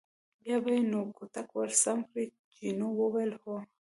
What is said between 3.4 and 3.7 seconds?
هو.